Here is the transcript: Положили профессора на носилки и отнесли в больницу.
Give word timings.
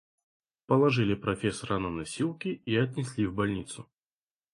Положили 0.65 1.13
профессора 1.13 1.77
на 1.77 1.91
носилки 1.91 2.47
и 2.65 2.75
отнесли 2.75 3.27
в 3.27 3.35
больницу. 3.35 3.87